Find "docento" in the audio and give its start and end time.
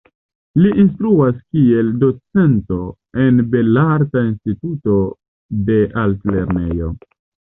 2.03-2.79